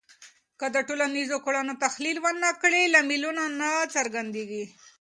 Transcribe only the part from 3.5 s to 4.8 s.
نه څرګندېږي.